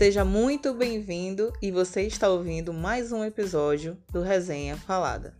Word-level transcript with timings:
Seja 0.00 0.24
muito 0.24 0.72
bem-vindo 0.72 1.52
e 1.60 1.70
você 1.70 2.06
está 2.06 2.26
ouvindo 2.26 2.72
mais 2.72 3.12
um 3.12 3.22
episódio 3.22 3.98
do 4.10 4.22
Resenha 4.22 4.74
Falada. 4.74 5.34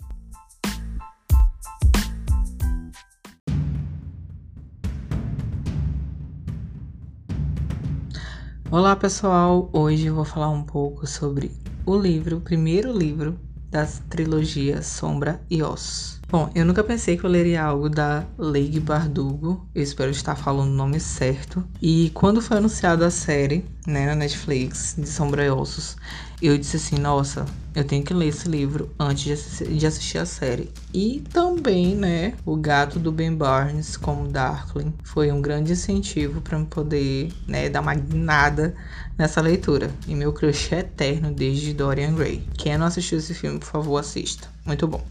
Olá 8.71 8.95
pessoal, 8.95 9.71
hoje 9.73 10.11
vou 10.11 10.27
falar 10.27 10.51
um 10.51 10.63
pouco 10.63 11.07
sobre 11.07 11.53
o 11.87 11.97
livro, 11.97 12.37
o 12.37 12.41
primeiro 12.43 12.93
livro 12.93 13.41
da 13.71 13.87
trilogia 14.11 14.83
Sombra 14.83 15.41
e 15.49 15.63
Ossos. 15.63 16.20
Bom, 16.31 16.49
eu 16.55 16.65
nunca 16.65 16.85
pensei 16.85 17.17
que 17.17 17.25
eu 17.25 17.31
leria 17.31 17.61
algo 17.61 17.89
da 17.89 18.25
Leigh 18.39 18.79
Bardugo, 18.79 19.69
eu 19.75 19.83
espero 19.83 20.13
estar 20.13 20.37
falando 20.37 20.71
o 20.71 20.75
nome 20.77 21.01
certo. 21.01 21.65
E 21.83 22.13
quando 22.15 22.41
foi 22.41 22.59
anunciada 22.59 23.05
a 23.05 23.11
série, 23.11 23.65
né, 23.85 24.07
na 24.07 24.15
Netflix, 24.15 24.95
de 24.97 25.09
Sombra 25.09 25.45
e 25.45 25.51
Ossos, 25.51 25.97
eu 26.41 26.57
disse 26.57 26.77
assim, 26.77 26.99
nossa, 26.99 27.45
eu 27.75 27.83
tenho 27.83 28.05
que 28.05 28.15
ler 28.15 28.29
esse 28.29 28.49
livro 28.49 28.95
antes 28.97 29.25
de 29.69 29.85
assistir, 29.85 30.19
a 30.19 30.25
série. 30.25 30.71
E 30.95 31.25
também, 31.33 31.97
né, 31.97 32.35
o 32.47 32.55
gato 32.55 33.01
do 33.01 33.11
Ben 33.11 33.35
Barnes 33.35 33.97
como 33.97 34.29
Darkling 34.29 34.95
foi 35.03 35.33
um 35.33 35.43
grande 35.43 35.73
incentivo 35.73 36.41
para 36.41 36.57
eu 36.57 36.65
poder, 36.65 37.33
né, 37.49 37.69
dar 37.69 37.81
uma 37.81 37.95
guinada 37.95 38.73
nessa 39.19 39.41
leitura. 39.41 39.91
E 40.07 40.15
meu 40.15 40.33
crush 40.33 40.73
é 40.75 40.79
eterno 40.79 41.33
desde 41.33 41.75
Dorian 41.75 42.15
Gray. 42.15 42.45
Quem 42.57 42.79
não 42.79 42.87
assistiu 42.87 43.19
esse 43.19 43.35
filme, 43.35 43.59
por 43.59 43.67
favor, 43.67 43.99
assista. 43.99 44.49
Muito 44.65 44.87
bom. 44.87 45.03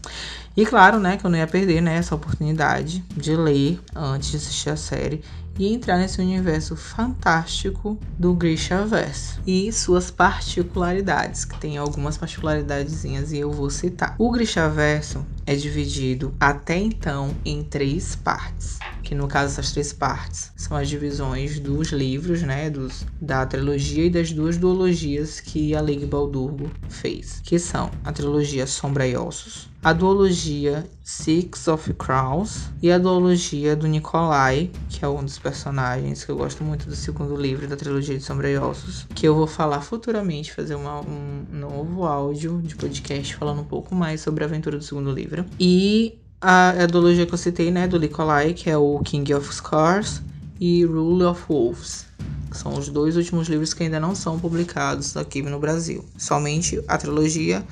E 0.56 0.66
claro, 0.66 0.98
né, 0.98 1.16
que 1.16 1.24
eu 1.24 1.30
não 1.30 1.38
ia 1.38 1.46
perder, 1.46 1.80
né, 1.80 1.96
essa 1.96 2.14
oportunidade 2.14 3.04
de 3.16 3.36
ler 3.36 3.80
antes 3.94 4.30
de 4.30 4.36
assistir 4.36 4.70
a 4.70 4.76
série 4.76 5.22
e 5.58 5.72
entrar 5.72 5.98
nesse 5.98 6.20
universo 6.20 6.74
fantástico 6.74 7.98
do 8.18 8.32
Grisha 8.34 8.84
Verso 8.84 9.40
e 9.46 9.70
suas 9.72 10.10
particularidades, 10.10 11.44
que 11.44 11.58
tem 11.58 11.76
algumas 11.76 12.16
particularidadezinhas 12.16 13.30
e 13.30 13.38
eu 13.38 13.50
vou 13.50 13.68
citar. 13.68 14.14
O 14.18 14.30
Grisha 14.30 14.68
Verso 14.68 15.26
é 15.46 15.54
dividido 15.54 16.34
até 16.40 16.78
então 16.78 17.34
em 17.44 17.62
três 17.62 18.14
partes 18.14 18.78
que 19.02 19.14
no 19.14 19.26
caso 19.26 19.52
essas 19.52 19.72
três 19.72 19.92
partes 19.92 20.52
são 20.56 20.76
as 20.76 20.88
divisões 20.88 21.58
dos 21.58 21.88
livros, 21.88 22.42
né, 22.42 22.70
dos, 22.70 23.04
da 23.20 23.44
trilogia 23.46 24.06
e 24.06 24.10
das 24.10 24.32
duas 24.32 24.56
duologias 24.56 25.40
que 25.40 25.74
a 25.74 25.80
Leigh 25.80 26.06
Baldurgo 26.06 26.70
fez, 26.88 27.40
que 27.44 27.58
são 27.58 27.90
a 28.04 28.12
trilogia 28.12 28.66
Sombra 28.66 29.06
e 29.06 29.16
Ossos, 29.16 29.68
a 29.82 29.92
duologia 29.92 30.86
Six 31.02 31.68
of 31.68 31.92
Crowns 31.94 32.70
e 32.82 32.92
a 32.92 32.98
duologia 32.98 33.74
do 33.74 33.86
Nikolai, 33.86 34.70
que 34.88 35.04
é 35.04 35.08
um 35.08 35.24
dos 35.24 35.38
personagens 35.38 36.22
que 36.22 36.30
eu 36.30 36.36
gosto 36.36 36.62
muito 36.62 36.86
do 36.86 36.94
segundo 36.94 37.34
livro 37.34 37.66
da 37.66 37.76
trilogia 37.76 38.16
de 38.16 38.22
Sombra 38.22 38.50
e 38.50 38.58
Ossos, 38.58 39.06
que 39.14 39.26
eu 39.26 39.34
vou 39.34 39.46
falar 39.46 39.80
futuramente, 39.80 40.52
fazer 40.52 40.74
uma, 40.74 41.00
um 41.00 41.44
novo 41.50 42.04
áudio 42.04 42.60
de 42.62 42.76
podcast 42.76 43.34
falando 43.34 43.62
um 43.62 43.64
pouco 43.64 43.94
mais 43.94 44.20
sobre 44.20 44.44
a 44.44 44.46
aventura 44.46 44.76
do 44.76 44.84
segundo 44.84 45.10
livro. 45.10 45.46
E 45.58 46.18
a, 46.40 46.70
a 46.70 46.86
duologia 46.86 47.26
que 47.26 47.34
eu 47.34 47.38
citei, 47.38 47.70
né, 47.70 47.86
do 47.86 47.98
Nikolai, 47.98 48.54
que 48.54 48.70
é 48.70 48.76
o 48.76 48.98
King 49.00 49.34
of 49.34 49.54
Scars 49.54 50.22
e 50.58 50.84
Rule 50.84 51.24
of 51.24 51.42
Wolves. 51.48 52.06
São 52.52 52.76
os 52.78 52.88
dois 52.88 53.16
últimos 53.16 53.48
livros 53.48 53.74
que 53.74 53.82
ainda 53.82 54.00
não 54.00 54.14
são 54.14 54.38
publicados 54.38 55.16
aqui 55.16 55.42
no 55.42 55.58
Brasil. 55.58 56.04
Somente 56.16 56.82
a 56.88 56.98
trilogia 56.98 57.64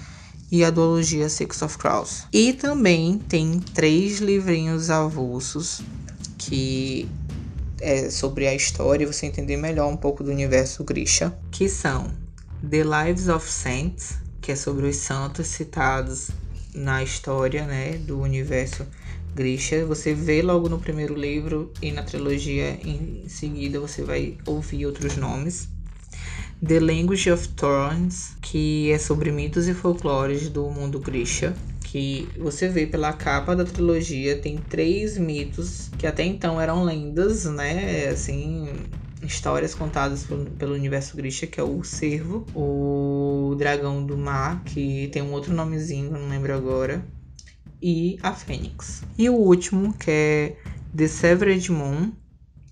e 0.53 0.65
a 0.65 0.71
duologia 0.71 1.29
Six 1.29 1.63
of 1.63 1.79
Crows. 1.79 2.25
E 2.33 2.53
também 2.53 3.19
tem 3.19 3.59
três 3.59 4.19
livrinhos 4.19 4.91
avulsos 4.91 5.81
que 6.37 7.09
é 7.81 8.11
sobre 8.11 8.47
a 8.47 8.55
história 8.55 9.05
e 9.05 9.07
você 9.07 9.27
entender 9.27 9.57
melhor 9.57 9.89
um 9.89 9.97
pouco 9.97 10.23
do 10.23 10.31
universo 10.31 10.85
Grisha, 10.85 11.37
que 11.51 11.69
são 11.69 12.11
The 12.69 12.83
Lives 12.85 13.29
of 13.29 13.51
Saints, 13.51 14.17
que 14.41 14.53
é 14.53 14.57
sobre 14.57 14.87
os 14.87 14.97
santos 14.97 15.47
citados 15.49 16.31
na 16.79 17.03
história, 17.03 17.67
né, 17.67 17.99
do 17.99 18.21
universo 18.21 18.87
Grisha. 19.35 19.85
Você 19.87 20.15
vê 20.15 20.41
logo 20.43 20.69
no 20.69 20.79
primeiro 20.79 21.15
livro 21.15 21.73
e 21.83 21.93
na 21.93 22.03
trilogia 22.03 22.79
em 22.83 23.29
seguida 23.29 23.81
você 23.81 24.03
vai 24.03 24.37
ouvir 24.47 24.87
outros 24.87 25.17
nomes. 25.17 25.69
The 26.67 26.81
Language 26.81 27.31
of 27.31 27.49
Thorns, 27.51 28.37
que 28.43 28.91
é 28.91 28.99
sobre 28.99 29.31
mitos 29.31 29.69
e 29.69 29.75
folclores 29.75 30.49
do 30.49 30.69
mundo 30.69 30.99
Grisha, 30.99 31.55
que 31.85 32.29
você 32.37 32.69
vê 32.69 32.87
pela 32.87 33.13
capa 33.13 33.55
da 33.55 33.65
trilogia, 33.65 34.37
tem 34.37 34.59
três 34.59 35.17
mitos 35.17 35.89
que 35.97 36.07
até 36.07 36.25
então 36.25 36.61
eram 36.61 36.83
lendas, 36.83 37.45
né? 37.45 38.09
Assim, 38.09 38.67
histórias 39.29 39.75
contadas 39.75 40.27
pelo, 40.59 40.75
universo 40.75 41.17
Grisha, 41.17 41.47
que 41.47 41.61
é 41.61 41.63
o 41.63 41.85
Cervo, 41.85 42.47
o 42.55 43.55
Dragão 43.57 44.05
do 44.05 44.17
Mar, 44.17 44.63
que 44.65 45.09
tem 45.09 45.23
um 45.23 45.33
outro 45.33 45.53
nomezinho, 45.55 46.11
não 46.11 46.29
lembro 46.29 46.55
agora, 46.55 47.05
e 47.81 48.19
a 48.23 48.33
Fênix. 48.33 49.05
E 49.17 49.29
o 49.29 49.35
último, 49.35 49.93
que 49.93 50.11
é 50.11 50.57
The 50.97 51.07
Severed 51.07 51.71
Moon, 51.71 52.11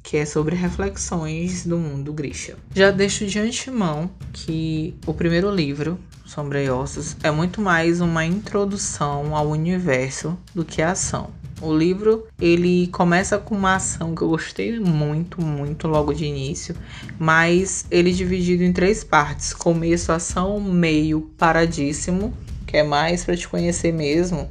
que 0.03 0.17
é 0.17 0.25
sobre 0.25 0.57
reflexões 0.57 1.67
do 1.67 1.77
mundo 1.77 2.13
Grisha. 2.13 2.57
Já 2.75 2.91
deixo 2.91 3.27
de 3.27 3.39
antemão 3.39 4.11
que 4.33 4.95
o 5.07 5.13
primeiro 5.13 5.55
livro, 5.55 5.99
Sombra 6.25 6.63
e 6.63 6.71
Ossos, 6.71 7.17
é 7.23 7.31
muito 7.31 7.61
mais 7.61 8.01
uma 8.01 8.25
introdução 8.25 9.37
ao 9.37 9.51
universo 9.51 10.39
do 10.55 10.65
que 10.65 10.81
a 10.81 10.93
ação. 10.93 11.31
O 11.61 11.75
livro 11.75 12.27
ele 12.39 12.87
começa 12.89 13.39
com 13.39 13.55
uma 13.55 13.77
ação 13.77 14.15
que 14.15 14.21
eu 14.21 14.29
gostei 14.29 14.79
muito, 14.79 15.41
muito 15.41 15.89
logo 15.89 16.13
de 16.13 16.27
início, 16.27 16.77
mas 17.19 17.87
ele 17.91 18.11
é 18.11 18.13
dividido 18.13 18.63
em 18.63 18.73
três 18.73 19.03
partes: 19.03 19.55
começo, 19.55 20.13
ação, 20.13 20.61
meio, 20.61 21.23
paradíssimo, 21.39 22.35
que 22.67 22.77
é 22.77 22.83
mais 22.83 23.25
para 23.25 23.37
te 23.37 23.49
conhecer 23.49 23.93
mesmo 23.93 24.51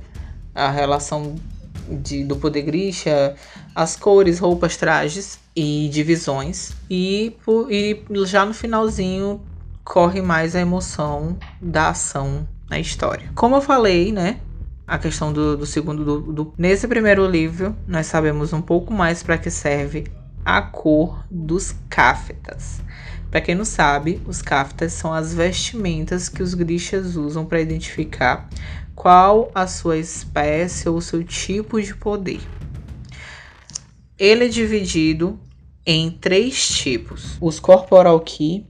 a 0.54 0.72
relação 0.72 1.36
de, 1.90 2.24
do 2.24 2.38
poder 2.38 2.64
Grisha, 2.64 3.36
as 3.76 3.96
cores, 3.96 4.40
roupas, 4.40 4.76
trajes 4.76 5.38
e 5.56 5.88
divisões. 5.92 6.72
E, 6.90 7.36
e 7.70 8.04
já 8.26 8.46
no 8.46 8.54
finalzinho 8.54 9.42
corre 9.84 10.22
mais 10.22 10.56
a 10.56 10.60
emoção 10.60 11.38
da 11.62 11.90
ação 11.90 12.48
na 12.68 12.80
história. 12.80 13.30
Como 13.36 13.56
eu 13.56 13.62
falei, 13.62 14.12
né? 14.12 14.40
A 14.88 14.98
questão 14.98 15.34
do, 15.34 15.58
do 15.58 15.66
segundo. 15.66 16.04
Do, 16.04 16.34
do, 16.34 16.54
Nesse 16.58 16.88
primeiro 16.88 17.26
livro, 17.28 17.76
nós 17.88 18.08
sabemos 18.08 18.54
um 18.54 18.62
pouco 18.62 18.94
mais 18.94 19.24
para 19.24 19.38
que 19.38 19.50
serve 19.50 20.06
a 20.44 20.62
cor 20.62 21.26
dos 21.30 21.76
cáfetas. 21.90 22.82
Para 23.32 23.42
quem 23.42 23.56
não 23.56 23.66
sabe, 23.66 24.22
os 24.26 24.42
cáfetas 24.42 24.94
são 24.94 25.14
as 25.14 25.34
vestimentas 25.34 26.30
que 26.30 26.44
os 26.44 26.54
grixas 26.54 27.16
usam 27.16 27.46
para 27.46 27.60
identificar 27.60 28.48
qual 28.96 29.52
a 29.54 29.68
sua 29.68 29.98
espécie 29.98 30.88
ou 30.88 31.02
seu 31.02 31.24
tipo 31.24 31.82
de 31.82 31.94
poder. 31.96 32.40
Ele 34.18 34.46
é 34.46 34.48
dividido 34.48 35.38
em 35.86 36.10
três 36.10 36.70
tipos: 36.70 37.38
os 37.42 37.60
corporal 37.60 38.20
key, 38.22 38.66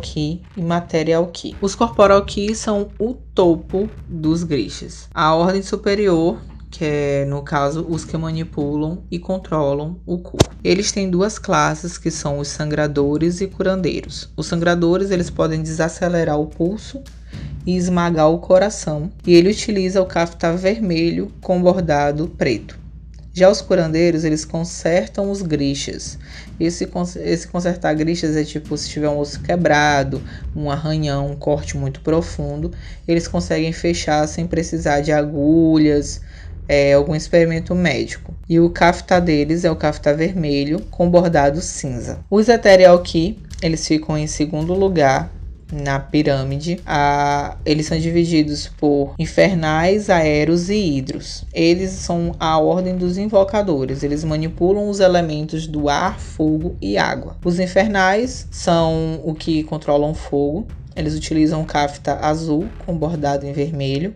Key 0.00 0.42
e 0.56 0.62
Material 0.62 1.26
Key. 1.28 1.56
Os 1.60 1.74
Corporal 1.74 2.24
Key 2.24 2.54
são 2.54 2.90
o 2.98 3.14
topo 3.34 3.88
dos 4.08 4.44
grixas. 4.44 5.08
A 5.14 5.34
ordem 5.34 5.62
superior 5.62 6.38
que 6.70 6.84
é, 6.84 7.24
no 7.24 7.42
caso, 7.42 7.84
os 7.88 8.04
que 8.04 8.16
manipulam 8.16 9.02
e 9.10 9.18
controlam 9.18 9.98
o 10.06 10.18
corpo. 10.18 10.54
Eles 10.62 10.92
têm 10.92 11.10
duas 11.10 11.38
classes, 11.38 11.98
que 11.98 12.10
são 12.10 12.38
os 12.38 12.48
sangradores 12.48 13.40
e 13.40 13.48
curandeiros. 13.48 14.30
Os 14.36 14.46
sangradores, 14.46 15.10
eles 15.10 15.28
podem 15.28 15.62
desacelerar 15.62 16.38
o 16.38 16.46
pulso 16.46 17.02
e 17.66 17.76
esmagar 17.76 18.30
o 18.30 18.38
coração, 18.38 19.10
e 19.26 19.34
ele 19.34 19.50
utiliza 19.50 20.00
o 20.00 20.06
cafta 20.06 20.56
vermelho 20.56 21.32
com 21.42 21.60
bordado 21.60 22.28
preto. 22.28 22.79
Já 23.40 23.48
os 23.48 23.62
curandeiros, 23.62 24.22
eles 24.22 24.44
consertam 24.44 25.30
os 25.30 25.40
grixas. 25.40 26.18
Esse, 26.60 26.86
esse 27.24 27.48
consertar 27.48 27.94
grixas 27.94 28.36
é 28.36 28.44
tipo 28.44 28.76
se 28.76 28.90
tiver 28.90 29.08
um 29.08 29.18
osso 29.18 29.40
quebrado, 29.40 30.22
um 30.54 30.70
arranhão, 30.70 31.30
um 31.30 31.36
corte 31.36 31.74
muito 31.74 32.02
profundo, 32.02 32.70
eles 33.08 33.26
conseguem 33.26 33.72
fechar 33.72 34.28
sem 34.28 34.46
precisar 34.46 35.00
de 35.00 35.10
agulhas, 35.10 36.20
é, 36.68 36.92
algum 36.92 37.14
experimento 37.14 37.74
médico. 37.74 38.34
E 38.46 38.60
o 38.60 38.68
cafta 38.68 39.18
deles 39.18 39.64
é 39.64 39.70
o 39.70 39.76
cafta 39.76 40.12
vermelho 40.12 40.78
com 40.90 41.08
bordado 41.08 41.62
cinza. 41.62 42.18
Os 42.30 42.46
Ethereal 42.46 42.98
Key, 42.98 43.38
eles 43.62 43.88
ficam 43.88 44.18
em 44.18 44.26
segundo 44.26 44.74
lugar 44.74 45.32
na 45.72 45.98
pirâmide, 45.98 46.80
a, 46.86 47.56
eles 47.64 47.86
são 47.86 47.98
divididos 47.98 48.68
por 48.68 49.14
infernais, 49.18 50.10
aéreos 50.10 50.68
e 50.68 50.74
hidros. 50.74 51.44
Eles 51.52 51.90
são 51.90 52.34
a 52.38 52.58
ordem 52.58 52.96
dos 52.96 53.18
invocadores, 53.18 54.02
eles 54.02 54.24
manipulam 54.24 54.88
os 54.88 55.00
elementos 55.00 55.66
do 55.66 55.88
ar, 55.88 56.18
fogo 56.18 56.76
e 56.80 56.98
água. 56.98 57.36
Os 57.44 57.58
infernais 57.58 58.48
são 58.50 59.20
o 59.24 59.34
que 59.34 59.62
controlam 59.64 60.14
fogo, 60.14 60.66
eles 60.94 61.14
utilizam 61.14 61.64
cafta 61.64 62.18
azul 62.20 62.66
com 62.84 62.96
bordado 62.96 63.46
em 63.46 63.52
vermelho. 63.52 64.14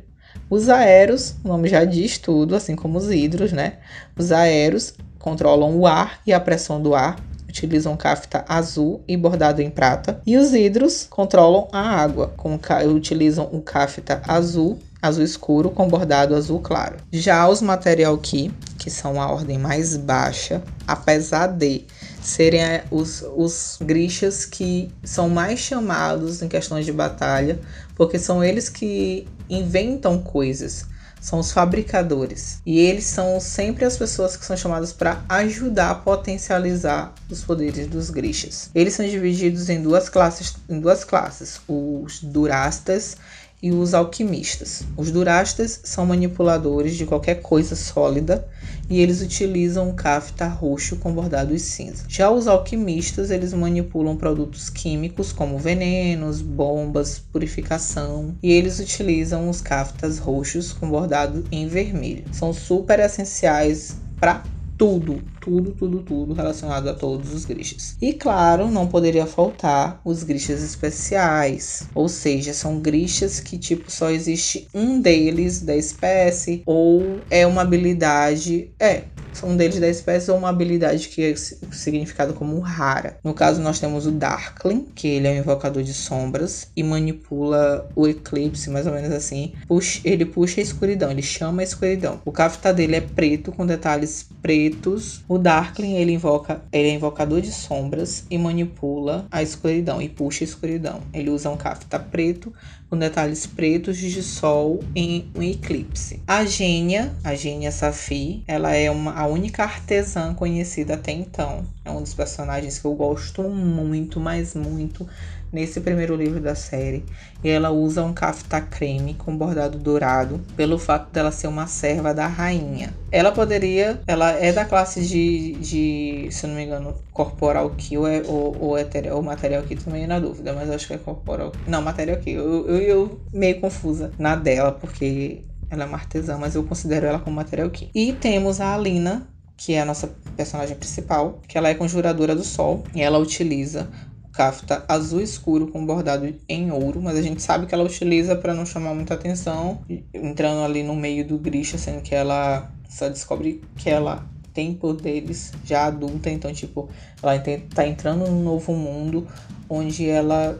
Os 0.50 0.68
aéreos, 0.68 1.36
o 1.44 1.48
nome 1.48 1.68
já 1.68 1.84
diz 1.84 2.18
tudo, 2.18 2.54
assim 2.54 2.74
como 2.74 2.98
os 2.98 3.10
hidros, 3.10 3.52
né? 3.52 3.74
Os 4.16 4.32
aéreos 4.32 4.94
controlam 5.18 5.78
o 5.78 5.86
ar 5.86 6.20
e 6.26 6.32
a 6.32 6.40
pressão 6.40 6.82
do 6.82 6.94
ar 6.94 7.16
utilizam 7.54 7.96
cafta 7.96 8.44
azul 8.48 9.00
e 9.06 9.16
bordado 9.16 9.62
em 9.62 9.70
prata. 9.70 10.20
E 10.26 10.36
os 10.36 10.52
hidros 10.52 11.06
controlam 11.08 11.68
a 11.72 11.80
água, 11.80 12.34
com, 12.36 12.58
utilizam 12.92 13.48
o 13.52 13.62
cafta 13.62 14.20
azul 14.26 14.78
azul 15.00 15.22
escuro 15.22 15.70
com 15.70 15.86
bordado 15.86 16.34
azul 16.34 16.60
claro. 16.60 16.96
Já 17.12 17.46
os 17.46 17.60
Material 17.60 18.16
Key, 18.16 18.50
que 18.78 18.90
são 18.90 19.20
a 19.20 19.30
ordem 19.30 19.58
mais 19.58 19.98
baixa, 19.98 20.62
apesar 20.86 21.48
de 21.48 21.84
serem 22.22 22.62
é, 22.62 22.84
os, 22.90 23.22
os 23.36 23.76
grixas 23.82 24.46
que 24.46 24.90
são 25.04 25.28
mais 25.28 25.58
chamados 25.58 26.40
em 26.40 26.48
questões 26.48 26.86
de 26.86 26.92
batalha, 26.92 27.60
porque 27.94 28.18
são 28.18 28.42
eles 28.42 28.70
que 28.70 29.28
inventam 29.48 30.18
coisas 30.18 30.86
são 31.24 31.38
os 31.38 31.50
fabricadores. 31.50 32.60
E 32.66 32.78
eles 32.78 33.04
são 33.04 33.40
sempre 33.40 33.86
as 33.86 33.96
pessoas 33.96 34.36
que 34.36 34.44
são 34.44 34.54
chamadas 34.54 34.92
para 34.92 35.24
ajudar 35.26 35.90
a 35.90 35.94
potencializar 35.94 37.14
os 37.30 37.42
poderes 37.42 37.86
dos 37.86 38.10
grixas. 38.10 38.68
Eles 38.74 38.92
são 38.92 39.08
divididos 39.08 39.70
em 39.70 39.82
duas 39.82 40.10
classes, 40.10 40.54
em 40.68 40.78
duas 40.78 41.02
classes, 41.02 41.58
os 41.66 42.22
durastas 42.22 43.16
e 43.64 43.70
os 43.70 43.94
alquimistas. 43.94 44.84
Os 44.94 45.10
durastas 45.10 45.80
são 45.84 46.04
manipuladores 46.04 46.96
de 46.96 47.06
qualquer 47.06 47.36
coisa 47.40 47.74
sólida 47.74 48.46
e 48.90 49.00
eles 49.00 49.22
utilizam 49.22 49.88
o 49.88 49.94
kafta 49.94 50.46
roxo 50.46 50.96
com 50.96 51.14
bordados 51.14 51.62
cinza. 51.62 52.04
Já 52.06 52.30
os 52.30 52.46
alquimistas, 52.46 53.30
eles 53.30 53.54
manipulam 53.54 54.18
produtos 54.18 54.68
químicos 54.68 55.32
como 55.32 55.58
venenos, 55.58 56.42
bombas, 56.42 57.18
purificação 57.32 58.34
e 58.42 58.52
eles 58.52 58.80
utilizam 58.80 59.48
os 59.48 59.62
kaftas 59.62 60.18
roxos 60.18 60.74
com 60.74 60.90
bordado 60.90 61.42
em 61.50 61.66
vermelho. 61.66 62.24
São 62.32 62.52
super 62.52 63.00
essenciais 63.00 63.96
para 64.20 64.42
tudo, 64.84 65.22
tudo, 65.40 65.72
tudo, 65.72 66.02
tudo 66.02 66.34
relacionado 66.34 66.88
a 66.88 66.94
todos 66.94 67.32
os 67.32 67.46
grixas. 67.46 67.96
E 68.02 68.12
claro, 68.12 68.70
não 68.70 68.86
poderia 68.86 69.24
faltar 69.24 69.98
os 70.04 70.22
grixas 70.22 70.62
especiais, 70.62 71.88
ou 71.94 72.06
seja, 72.06 72.52
são 72.52 72.80
grixas 72.80 73.40
que 73.40 73.56
tipo 73.56 73.90
só 73.90 74.10
existe 74.10 74.68
um 74.74 75.00
deles 75.00 75.62
da 75.62 75.74
espécie 75.74 76.62
ou 76.66 77.24
é 77.30 77.46
uma 77.46 77.62
habilidade, 77.62 78.74
é, 78.78 79.04
um 79.42 79.56
deles 79.56 79.80
da 79.80 79.88
espécie 79.88 80.30
ou 80.30 80.36
uma 80.36 80.48
habilidade 80.48 81.08
que 81.08 81.22
é 81.22 81.34
significada 81.36 82.32
como 82.32 82.58
rara. 82.60 83.18
No 83.24 83.34
caso, 83.34 83.60
nós 83.60 83.80
temos 83.80 84.06
o 84.06 84.10
Darkling, 84.10 84.86
que 84.94 85.08
ele 85.08 85.26
é 85.26 85.32
um 85.32 85.36
invocador 85.36 85.82
de 85.82 85.92
sombras 85.92 86.68
e 86.76 86.82
manipula 86.82 87.88
o 87.94 88.06
eclipse, 88.06 88.70
mais 88.70 88.86
ou 88.86 88.92
menos 88.92 89.10
assim. 89.10 89.52
Puxa, 89.66 90.00
ele 90.04 90.24
puxa 90.24 90.60
a 90.60 90.62
escuridão, 90.62 91.10
ele 91.10 91.22
chama 91.22 91.62
a 91.62 91.64
escuridão. 91.64 92.20
O 92.24 92.32
cafta 92.32 92.72
dele 92.72 92.96
é 92.96 93.00
preto, 93.00 93.52
com 93.52 93.66
detalhes 93.66 94.26
pretos. 94.42 95.24
O 95.28 95.38
Darkling, 95.38 95.96
ele 95.96 96.12
invoca, 96.12 96.62
ele 96.72 96.88
é 96.88 96.94
invocador 96.94 97.40
de 97.40 97.52
sombras 97.52 98.24
e 98.30 98.38
manipula 98.38 99.26
a 99.30 99.42
escuridão 99.42 100.00
e 100.00 100.08
puxa 100.08 100.44
a 100.44 100.46
escuridão. 100.46 101.00
Ele 101.12 101.30
usa 101.30 101.50
um 101.50 101.56
cafta 101.56 101.98
preto 101.98 102.52
com 102.94 102.98
detalhes 102.98 103.46
pretos 103.46 103.96
de 103.96 104.22
sol 104.22 104.80
em 104.94 105.28
um 105.34 105.42
eclipse. 105.42 106.22
A 106.26 106.44
Gênia, 106.44 107.12
a 107.24 107.34
Gênia 107.34 107.72
Safi, 107.72 108.44
ela 108.46 108.72
é 108.72 108.88
uma, 108.88 109.12
a 109.24 109.26
única 109.26 109.62
artesã 109.62 110.34
conhecida 110.34 110.94
até 110.94 111.10
então. 111.10 111.64
É 111.82 111.90
um 111.90 112.02
dos 112.02 112.12
personagens 112.12 112.78
que 112.78 112.84
eu 112.84 112.94
gosto 112.94 113.42
muito, 113.42 114.20
mas 114.20 114.54
muito 114.54 115.08
nesse 115.50 115.80
primeiro 115.80 116.14
livro 116.14 116.40
da 116.40 116.54
série. 116.54 117.04
E 117.42 117.48
ela 117.48 117.70
usa 117.70 118.02
um 118.02 118.12
kafta 118.12 118.60
creme 118.60 119.14
com 119.14 119.34
bordado 119.34 119.78
dourado, 119.78 120.40
pelo 120.56 120.78
fato 120.78 121.10
dela 121.10 121.30
ser 121.30 121.46
uma 121.46 121.66
serva 121.66 122.12
da 122.12 122.26
rainha. 122.26 122.92
Ela 123.10 123.32
poderia, 123.32 124.00
ela 124.06 124.32
é 124.32 124.52
da 124.52 124.64
classe 124.64 125.06
de, 125.06 125.52
de 125.52 126.28
se 126.30 126.46
não 126.46 126.56
me 126.56 126.64
engano, 126.64 126.94
corporal 127.12 127.70
kill 127.70 128.06
é, 128.06 128.22
ou, 128.26 128.56
ou, 128.60 128.78
eterial, 128.78 129.16
ou 129.16 129.22
material 129.22 129.62
kill, 129.62 129.78
meio 129.86 130.08
na 130.08 130.18
dúvida, 130.18 130.52
mas 130.52 130.68
acho 130.68 130.86
que 130.86 130.94
é 130.94 130.98
corporal. 130.98 131.52
Não, 131.66 131.80
material 131.80 132.18
kill. 132.18 132.40
Eu, 132.40 132.66
eu, 132.66 132.80
eu 132.82 133.20
meio 133.32 133.60
confusa 133.60 134.10
na 134.18 134.36
dela, 134.36 134.72
porque 134.72 135.44
ela 135.70 135.84
é 135.84 135.86
uma 135.86 135.96
artesã, 135.96 136.38
mas 136.38 136.54
eu 136.54 136.64
considero 136.64 137.06
ela 137.06 137.18
como 137.18 137.36
material 137.36 137.70
kill. 137.70 137.88
E 137.94 138.12
temos 138.12 138.60
a 138.60 138.74
Alina, 138.74 139.26
que 139.56 139.74
é 139.74 139.80
a 139.80 139.84
nossa 139.84 140.08
personagem 140.36 140.76
principal, 140.76 141.40
que 141.46 141.56
ela 141.56 141.68
é 141.68 141.74
conjuradora 141.74 142.34
do 142.34 142.44
sol 142.44 142.84
e 142.94 143.00
ela 143.00 143.18
utiliza 143.18 143.88
kafta 144.32 144.84
azul 144.88 145.20
escuro 145.20 145.68
com 145.68 145.86
bordado 145.86 146.34
em 146.48 146.72
ouro, 146.72 147.00
mas 147.00 147.16
a 147.16 147.22
gente 147.22 147.40
sabe 147.40 147.66
que 147.66 147.74
ela 147.74 147.84
utiliza 147.84 148.34
para 148.34 148.52
não 148.52 148.66
chamar 148.66 148.92
muita 148.92 149.14
atenção, 149.14 149.80
entrando 150.12 150.64
ali 150.64 150.82
no 150.82 150.96
meio 150.96 151.24
do 151.24 151.38
Grisha, 151.38 151.78
sendo 151.78 152.02
que 152.02 152.14
ela 152.14 152.68
só 152.88 153.08
descobre 153.08 153.62
que 153.76 153.88
ela 153.88 154.26
tem 154.52 154.74
poderes 154.74 155.52
já 155.64 155.86
adulta, 155.86 156.30
então 156.30 156.52
tipo, 156.52 156.88
ela 157.22 157.40
tá 157.72 157.86
entrando 157.86 158.26
num 158.26 158.42
novo 158.42 158.72
mundo 158.72 159.26
onde 159.68 160.08
ela 160.08 160.58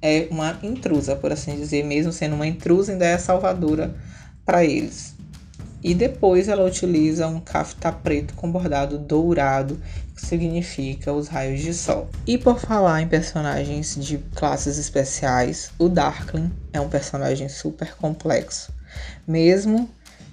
é 0.00 0.26
uma 0.30 0.58
intrusa, 0.62 1.14
por 1.14 1.30
assim 1.30 1.54
dizer, 1.54 1.84
mesmo 1.84 2.12
sendo 2.12 2.34
uma 2.34 2.46
intrusa, 2.46 2.90
ainda 2.90 3.06
é 3.06 3.16
salvadora 3.18 3.94
para 4.44 4.64
eles. 4.64 5.14
E 5.82 5.94
depois 5.94 6.46
ela 6.46 6.64
utiliza 6.64 7.26
um 7.26 7.40
kafta 7.40 7.90
preto 7.90 8.34
com 8.34 8.50
bordado 8.50 8.98
dourado, 8.98 9.80
que 10.14 10.24
significa 10.24 11.12
os 11.12 11.26
raios 11.26 11.60
de 11.60 11.74
sol. 11.74 12.08
E 12.24 12.38
por 12.38 12.60
falar 12.60 13.02
em 13.02 13.08
personagens 13.08 13.96
de 13.96 14.18
classes 14.36 14.78
especiais, 14.78 15.72
o 15.78 15.88
Darkling 15.88 16.52
é 16.72 16.80
um 16.80 16.88
personagem 16.88 17.48
super 17.48 17.96
complexo. 17.96 18.72
Mesmo 19.26 19.90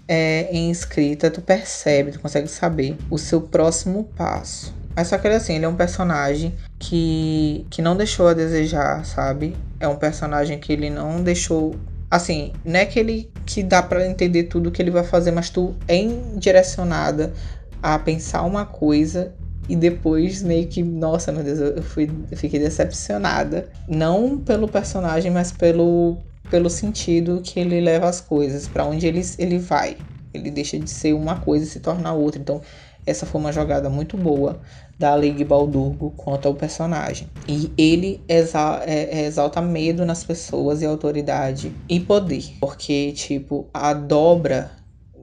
é, 0.07 0.49
em 0.51 0.69
escrita, 0.69 1.31
tu 1.31 1.41
percebe, 1.41 2.11
tu 2.11 2.19
consegue 2.19 2.47
saber 2.47 2.95
o 3.09 3.17
seu 3.17 3.41
próximo 3.41 4.03
passo. 4.15 4.73
Mas 4.95 5.07
só 5.07 5.17
que 5.17 5.27
ele 5.27 5.35
assim, 5.35 5.55
ele 5.55 5.65
é 5.65 5.67
um 5.67 5.75
personagem 5.75 6.53
que, 6.77 7.65
que 7.69 7.81
não 7.81 7.95
deixou 7.95 8.27
a 8.27 8.33
desejar, 8.33 9.05
sabe? 9.05 9.55
É 9.79 9.87
um 9.87 9.95
personagem 9.95 10.59
que 10.59 10.73
ele 10.73 10.89
não 10.89 11.23
deixou 11.23 11.75
assim, 12.09 12.53
não 12.65 12.79
é 12.79 12.85
que 12.85 12.99
ele 12.99 13.31
que 13.45 13.63
dá 13.63 13.81
para 13.81 14.05
entender 14.07 14.43
tudo 14.43 14.71
que 14.71 14.81
ele 14.81 14.91
vai 14.91 15.03
fazer, 15.03 15.31
mas 15.31 15.49
tu 15.49 15.75
é 15.87 15.97
direcionada 16.37 17.33
a 17.81 17.97
pensar 17.97 18.43
uma 18.43 18.65
coisa 18.65 19.33
e 19.67 19.75
depois 19.75 20.41
meio 20.41 20.67
que, 20.67 20.81
nossa, 20.81 21.31
meu 21.31 21.43
Deus, 21.43 21.59
eu, 21.59 21.83
fui, 21.83 22.09
eu 22.31 22.37
fiquei 22.37 22.59
decepcionada. 22.59 23.69
Não 23.87 24.39
pelo 24.39 24.67
personagem, 24.67 25.31
mas 25.31 25.51
pelo, 25.51 26.17
pelo 26.49 26.69
sentido 26.69 27.41
que 27.43 27.59
ele 27.59 27.79
leva 27.79 28.09
as 28.09 28.19
coisas, 28.19 28.67
para 28.67 28.85
onde 28.85 29.05
ele, 29.05 29.21
ele 29.37 29.59
vai. 29.59 29.97
Ele 30.33 30.49
deixa 30.49 30.77
de 30.79 30.89
ser 30.89 31.13
uma 31.13 31.39
coisa 31.39 31.65
e 31.65 31.67
se 31.67 31.79
torna 31.79 32.11
outra. 32.13 32.41
Então, 32.41 32.61
essa 33.09 33.25
foi 33.25 33.41
uma 33.41 33.51
jogada 33.51 33.89
muito 33.89 34.15
boa 34.15 34.59
da 34.97 35.15
League 35.15 35.43
Baldurgo 35.43 36.13
quanto 36.17 36.47
ao 36.47 36.53
personagem. 36.53 37.27
E 37.47 37.71
ele 37.77 38.21
exa 38.27 38.81
é, 38.85 39.21
é, 39.21 39.25
exalta 39.25 39.61
medo 39.61 40.05
nas 40.05 40.23
pessoas 40.23 40.81
e 40.81 40.85
autoridade 40.85 41.71
e 41.87 41.99
poder. 41.99 42.43
Porque, 42.59 43.11
tipo, 43.13 43.67
a 43.73 43.93
dobra, 43.93 44.71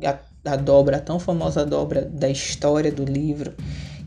a, 0.03 0.19
a 0.51 0.57
dobra, 0.57 0.97
a 0.97 1.01
tão 1.01 1.21
famosa 1.21 1.65
dobra 1.65 2.03
da 2.03 2.29
história 2.29 2.91
do 2.91 3.05
livro, 3.05 3.55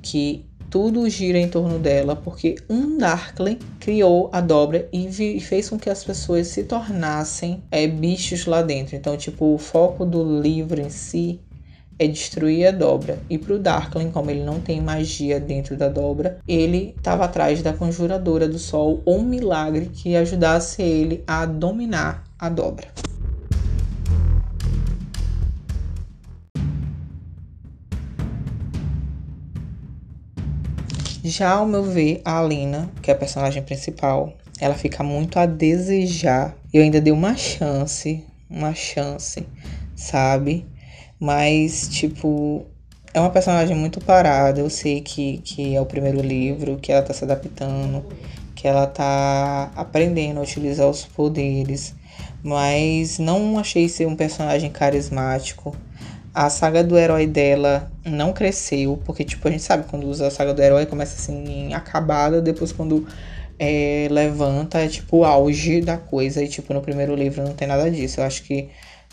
que 0.02 0.46
tudo 0.70 1.10
gira 1.10 1.38
em 1.38 1.48
torno 1.48 1.80
dela, 1.80 2.16
porque 2.16 2.56
um 2.70 2.98
Darkling 2.98 3.58
criou 3.80 4.30
a 4.32 4.40
dobra 4.40 4.88
e 4.94 5.40
fez 5.40 5.70
com 5.70 5.80
que 5.80 5.90
as 5.90 6.04
pessoas 6.04 6.48
se 6.48 6.64
tornassem 6.64 7.64
é, 7.72 7.88
bichos 7.88 8.46
lá 8.46 8.62
dentro. 8.62 8.96
Então, 8.96 9.18
tipo, 9.18 9.54
o 9.54 9.58
foco 9.58 10.06
do 10.06 10.42
livro 10.42 10.80
em 10.80 10.90
si 10.90 11.40
é 12.00 12.08
destruir 12.08 12.68
a 12.68 12.72
dobra. 12.72 13.20
E 13.30 13.38
para 13.38 13.54
o 13.54 13.60
Darkling, 13.60 14.10
como 14.10 14.32
ele 14.32 14.44
não 14.44 14.62
tem 14.62 14.82
magia 14.82 15.40
dentro 15.40 15.76
da 15.76 15.90
dobra, 15.90 16.40
ele 16.48 16.96
estava 16.98 17.26
atrás 17.26 17.62
da 17.62 17.74
conjuradora 17.74 18.48
do 18.48 18.58
sol 18.58 19.04
ou 19.06 19.20
um 19.20 19.24
milagre 19.24 19.88
que 19.88 20.16
ajudasse 20.16 20.82
ele 20.82 21.24
a 21.28 21.46
dominar 21.46 22.24
a 22.40 22.48
dobra. 22.48 22.88
Já 31.22 31.52
ao 31.52 31.66
meu 31.66 31.84
ver, 31.84 32.22
a 32.24 32.40
Alina, 32.40 32.90
que 33.02 33.12
é 33.12 33.14
a 33.14 33.18
personagem 33.18 33.62
principal, 33.62 34.34
ela 34.58 34.74
fica 34.74 35.04
muito 35.04 35.38
a 35.38 35.46
desejar. 35.46 36.56
Eu 36.74 36.82
ainda 36.82 37.02
dei 37.02 37.12
uma 37.12 37.36
chance, 37.36 38.24
uma 38.50 38.74
chance, 38.74 39.46
sabe? 39.96 40.66
Mas, 41.20 41.90
tipo, 41.90 42.66
é 43.14 43.20
uma 43.20 43.30
personagem 43.30 43.76
muito 43.76 44.00
parada. 44.00 44.60
Eu 44.60 44.70
sei 44.70 45.02
que, 45.02 45.40
que 45.40 45.76
é 45.76 45.82
o 45.82 45.86
primeiro 45.86 46.22
livro, 46.22 46.78
que 46.78 46.92
ela 46.92 47.02
tá 47.02 47.14
se 47.14 47.24
adaptando, 47.24 48.06
que 48.56 48.68
ela 48.68 48.88
tá 48.88 49.72
aprendendo 49.76 50.40
a 50.40 50.44
utilizar 50.44 50.88
os 50.90 51.06
poderes. 51.06 51.94
Mas 52.44 53.20
não 53.20 53.60
achei 53.60 53.90
ser 53.90 54.08
um 54.08 54.16
personagem 54.16 54.70
carismático. 54.72 55.76
A 56.34 56.50
saga 56.50 56.84
do 56.84 56.98
herói 56.98 57.28
dela 57.28 57.92
não 58.06 58.32
cresceu, 58.32 58.98
porque, 59.06 59.26
tipo, 59.26 59.48
a 59.48 59.52
gente 59.52 59.64
sabe 59.64 59.86
quando 59.90 60.08
usa 60.08 60.28
a 60.28 60.32
saga 60.32 60.54
do 60.54 60.62
herói 60.62 60.86
começa 60.86 61.16
assim, 61.16 61.74
acabada, 61.74 62.42
depois 62.42 62.72
quando 62.72 63.06
é, 63.58 64.08
levanta, 64.10 64.80
é 64.80 64.88
tipo 64.88 65.18
o 65.18 65.26
auge 65.26 65.82
da 65.82 65.98
coisa. 65.98 66.42
E, 66.44 66.48
tipo, 66.48 66.74
no 66.74 66.82
primeiro 66.82 67.16
livro 67.16 67.44
não 67.44 67.54
tem 67.54 67.68
nada 67.68 67.90
disso. 67.92 68.22
Eu 68.22 68.26
acho 68.26 68.44
que 68.44 68.70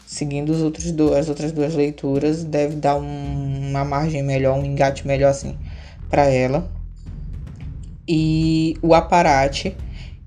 seguindo 0.06 0.50
os 0.50 0.62
outros 0.62 0.90
do, 0.92 1.14
as 1.14 1.28
outras 1.28 1.50
duas 1.52 1.74
leituras, 1.74 2.44
deve 2.44 2.76
dar 2.76 2.96
um, 2.96 3.70
uma 3.70 3.84
margem 3.84 4.22
melhor, 4.22 4.56
um 4.56 4.64
engate 4.64 5.06
melhor 5.06 5.30
assim 5.30 5.56
para 6.08 6.26
ela. 6.26 6.70
E 8.08 8.76
o 8.80 8.94
Aparate, 8.94 9.76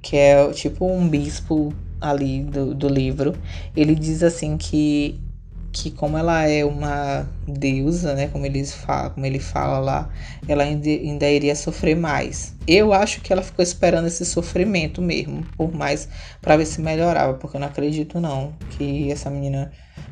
que 0.01 0.17
é 0.17 0.51
tipo 0.51 0.85
um 0.85 1.07
bispo 1.07 1.73
ali 1.99 2.43
do, 2.43 2.75
do 2.75 2.89
livro, 2.89 3.33
ele 3.75 3.95
diz 3.95 4.21
assim 4.21 4.57
que 4.57 5.17
que 5.71 5.91
como 5.91 6.17
ela 6.17 6.47
é 6.47 6.65
uma 6.65 7.27
deusa, 7.47 8.15
né, 8.15 8.27
como 8.27 8.45
eles 8.45 8.73
falam, 8.73 9.11
como 9.11 9.25
ele 9.25 9.39
fala 9.39 9.79
lá, 9.79 10.09
ela 10.47 10.63
ainda, 10.63 10.89
ainda 10.89 11.29
iria 11.29 11.55
sofrer 11.55 11.95
mais. 11.95 12.55
Eu 12.67 12.93
acho 12.93 13.21
que 13.21 13.31
ela 13.31 13.41
ficou 13.41 13.63
esperando 13.63 14.07
esse 14.07 14.25
sofrimento 14.25 15.01
mesmo, 15.01 15.43
por 15.57 15.73
mais 15.73 16.09
para 16.41 16.57
ver 16.57 16.65
se 16.65 16.81
melhorava, 16.81 17.35
porque 17.35 17.57
eu 17.57 17.61
não 17.61 17.67
acredito 17.67 18.19
não 18.19 18.57
que 18.69 19.11
essa 19.11 19.29
menina 19.29 19.71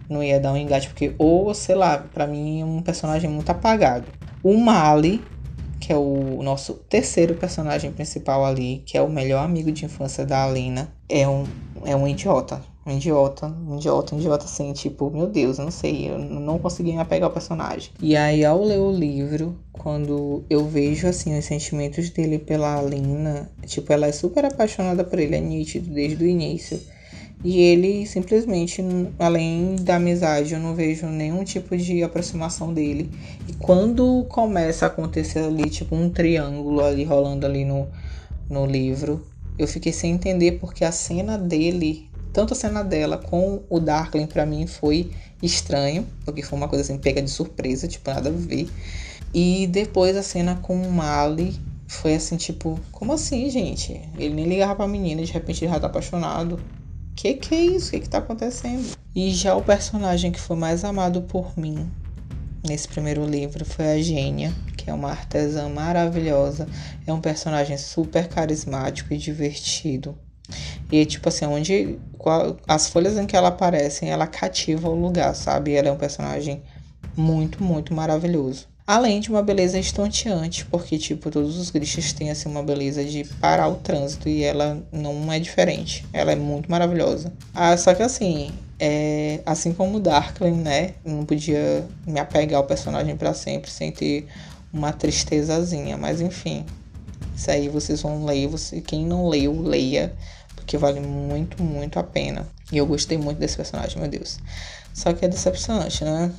não 0.10 0.24
ia 0.24 0.40
dar 0.40 0.54
um 0.54 0.58
engate, 0.58 0.88
porque 0.88 1.16
ou 1.18 1.54
sei 1.54 1.76
lá, 1.76 1.98
para 1.98 2.28
mim 2.28 2.62
é 2.62 2.66
um 2.66 2.82
personagem 2.82 3.30
muito 3.30 3.50
apagado. 3.50 4.12
O 4.44 4.56
Mali, 4.58 5.22
que 5.80 5.92
é 5.92 5.96
o 5.98 6.42
nosso 6.44 6.76
terceiro 6.90 7.36
personagem 7.36 7.92
principal 7.92 8.46
ali, 8.46 8.84
que 8.86 8.98
é 8.98 9.02
o 9.02 9.10
melhor 9.10 9.44
amigo 9.44 9.72
de 9.72 9.86
infância 9.86 10.26
da 10.26 10.44
Alina, 10.44 10.94
é 11.10 11.28
um 11.28 11.44
é 11.86 11.96
um 11.96 12.08
idiota 12.08 12.62
um 12.88 12.96
idiota, 12.96 13.48
um 13.48 13.76
idiota, 13.76 14.16
um 14.16 14.20
idiota 14.20 14.46
assim, 14.46 14.72
tipo, 14.72 15.12
meu 15.12 15.28
Deus, 15.28 15.60
eu 15.60 15.66
não 15.66 15.72
sei, 15.72 16.10
eu 16.10 16.18
não 16.18 16.58
consegui 16.58 16.94
me 16.94 17.00
apegar 17.00 17.28
ao 17.28 17.34
personagem. 17.34 17.92
E 18.02 18.16
aí, 18.16 18.46
ao 18.46 18.64
ler 18.64 18.80
o 18.80 18.92
livro, 18.92 19.60
quando 19.74 20.46
eu 20.50 20.66
vejo, 20.66 21.06
assim, 21.06 21.38
os 21.38 21.44
sentimentos 21.44 22.10
dele 22.10 22.40
pela 22.40 22.80
Alina, 22.80 23.52
tipo, 23.66 23.92
ela 23.92 24.08
é 24.08 24.12
super 24.14 24.46
apaixonada 24.46 25.04
por 25.04 25.20
ele, 25.20 25.36
é 25.36 25.42
nítido 25.42 25.94
desde 25.94 26.24
o 26.24 26.28
início. 26.28 26.80
E 27.44 27.60
ele 27.60 28.06
simplesmente, 28.06 28.82
além 29.20 29.76
da 29.76 29.98
amizade, 29.98 30.54
eu 30.54 30.60
não 30.60 30.74
vejo 30.74 31.06
nenhum 31.08 31.44
tipo 31.44 31.76
de 31.76 32.02
aproximação 32.02 32.74
dele. 32.74 33.12
E 33.48 33.54
quando 33.54 34.26
começa 34.30 34.86
a 34.86 34.88
acontecer 34.88 35.40
ali, 35.40 35.70
tipo, 35.70 35.94
um 35.94 36.10
triângulo 36.10 36.82
ali 36.82 37.04
rolando 37.04 37.46
ali 37.46 37.64
no, 37.64 37.88
no 38.50 38.66
livro, 38.66 39.24
eu 39.58 39.68
fiquei 39.68 39.92
sem 39.92 40.14
entender 40.14 40.54
porque 40.54 40.86
a 40.86 40.92
cena 40.92 41.38
dele 41.38 42.07
tanto 42.38 42.54
a 42.54 42.56
cena 42.56 42.84
dela 42.84 43.18
com 43.18 43.64
o 43.68 43.80
Darkling 43.80 44.28
para 44.28 44.46
mim 44.46 44.68
foi 44.68 45.10
estranho, 45.42 46.06
porque 46.24 46.44
foi 46.44 46.56
uma 46.56 46.68
coisa 46.68 46.84
assim 46.84 46.96
pega 47.00 47.20
de 47.20 47.32
surpresa, 47.32 47.88
tipo, 47.88 48.08
nada 48.12 48.30
a 48.30 48.32
ver. 48.32 48.70
E 49.34 49.66
depois 49.66 50.16
a 50.16 50.22
cena 50.22 50.56
com 50.56 50.80
o 50.80 50.92
Mali 50.92 51.60
foi 51.88 52.14
assim, 52.14 52.38
tipo, 52.38 52.80
como 52.92 53.12
assim, 53.12 53.50
gente? 53.50 54.00
Ele 54.20 54.36
nem 54.36 54.48
ligava 54.48 54.76
pra 54.76 54.88
menina, 54.88 55.24
de 55.24 55.32
repente 55.32 55.66
ele 55.66 55.74
já 55.74 55.80
tá 55.80 55.88
apaixonado. 55.88 56.60
Que 57.16 57.34
que 57.34 57.56
é 57.56 57.62
isso? 57.62 57.90
Que 57.90 58.02
que 58.02 58.10
tá 58.10 58.20
acontecendo? 58.20 58.96
E 59.16 59.32
já 59.32 59.56
o 59.56 59.64
personagem 59.64 60.32
que 60.32 60.40
foi 60.40 60.58
mais 60.58 60.84
amado 60.84 61.24
por 61.24 61.58
mim 61.58 61.90
nesse 62.64 62.88
primeiro 62.88 63.26
livro 63.26 63.66
foi 63.66 63.94
a 63.94 64.00
Gênia, 64.00 64.54
que 64.78 64.92
é 64.92 64.94
uma 64.94 65.10
artesã 65.10 65.68
maravilhosa. 65.70 66.68
É 67.08 67.12
um 67.12 67.20
personagem 67.20 67.80
super 67.80 68.28
carismático 68.28 69.12
e 69.12 69.18
divertido. 69.18 70.16
E 70.92 71.06
tipo 71.06 71.28
assim, 71.30 71.46
onde 71.46 72.00
as 72.68 72.90
folhas 72.90 73.18
em 73.18 73.26
que 73.26 73.36
ela 73.36 73.50
aparece, 73.50 74.06
ela 74.06 74.28
cativa 74.28 74.90
o 74.90 74.96
lugar, 74.96 75.34
sabe? 75.36 75.74
Ela 75.74 75.90
é 75.90 75.92
um 75.92 75.98
personagem 75.98 76.62
muito, 77.16 77.64
muito 77.64 77.94
maravilhoso. 77.94 78.68
Além 78.86 79.20
de 79.20 79.30
uma 79.30 79.44
beleza 79.44 79.78
estonteante, 79.78 80.64
porque, 80.66 80.98
tipo, 80.98 81.30
todos 81.30 81.58
os 81.58 81.70
Grishas 81.70 82.14
têm, 82.14 82.32
assim, 82.32 82.48
uma 82.48 82.64
beleza 82.64 83.04
de 83.04 83.26
parar 83.42 83.68
o 83.68 83.76
trânsito 83.76 84.30
e 84.30 84.44
ela 84.44 84.82
não 84.94 85.32
é 85.32 85.40
diferente. 85.40 86.06
Ela 86.14 86.32
é 86.32 86.38
muito 86.38 86.72
maravilhosa. 86.72 87.34
Ah, 87.54 87.76
só 87.76 87.94
que, 87.94 88.02
assim, 88.02 88.50
é, 88.80 89.42
assim 89.46 89.74
como 89.74 89.98
o 89.98 90.00
Darkling, 90.00 90.62
né? 90.62 90.94
Não 91.04 91.26
podia 91.26 91.86
me 92.06 92.18
apegar 92.18 92.60
ao 92.60 92.66
personagem 92.66 93.18
para 93.18 93.34
sempre 93.34 93.70
sem 93.70 93.92
ter 93.92 94.26
uma 94.72 94.94
tristezazinha. 94.94 95.98
Mas, 95.98 96.22
enfim, 96.22 96.66
isso 97.36 97.52
aí 97.52 97.68
vocês 97.68 98.02
vão 98.02 98.24
ler. 98.24 98.48
Você, 98.48 98.80
quem 98.80 99.06
não 99.06 99.28
leu, 99.28 99.62
leia 99.62 100.16
que 100.66 100.78
vale 100.78 101.00
muito, 101.00 101.62
muito 101.62 102.00
a 102.00 102.04
pena. 102.04 102.48
E 102.72 102.78
eu 102.78 102.86
gostei 102.86 103.18
muito 103.18 103.38
desse 103.38 103.56
personagem, 103.56 104.00
meu 104.00 104.10
Deus. 104.10 104.40
Só 104.94 105.14
que 105.14 105.26
é 105.26 105.28
decepcionante, 105.28 106.04
né? 106.04 106.32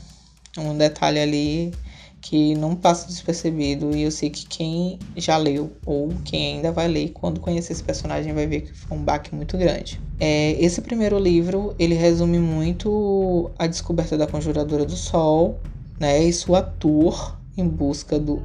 Um 0.56 0.76
detalhe 0.76 1.20
ali 1.20 1.72
que 2.20 2.54
não 2.56 2.75
passa 2.75 3.06
despercebido 3.06 3.96
e 3.96 4.02
eu 4.02 4.10
sei 4.10 4.28
que 4.28 4.46
quem 4.46 4.98
já 5.16 5.37
leu 5.37 5.70
ou 5.87 6.08
quem 6.25 6.56
ainda 6.56 6.72
vai 6.72 6.88
ler 6.88 7.10
quando 7.10 7.40
conhecer 7.40 7.72
esse 7.72 7.82
personagem 7.82 8.32
vai 8.32 8.46
ver 8.46 8.62
que 8.62 8.72
foi 8.72 8.98
um 8.98 9.02
baque 9.02 9.34
muito 9.34 9.56
grande. 9.56 10.00
É, 10.18 10.52
esse 10.52 10.80
primeiro 10.80 11.18
livro 11.18 11.75
ele 11.78 11.94
resume 11.94 12.38
muito 12.38 13.50
a 13.58 13.66
descoberta 13.66 14.18
da 14.18 14.26
Conjuradora 14.26 14.84
do 14.84 14.96
Sol, 14.96 15.60
né, 15.98 16.22
e 16.22 16.32
sua 16.32 16.62
tour 16.62 17.37
em 17.56 17.66
busca 17.68 18.18
do, 18.18 18.42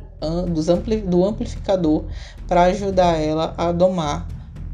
do 1.08 1.26
amplificador 1.26 2.06
para 2.48 2.64
ajudar 2.64 3.20
ela 3.20 3.54
a 3.58 3.72
domar 3.72 4.28